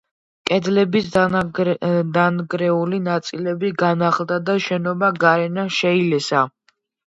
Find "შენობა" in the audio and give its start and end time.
4.71-5.13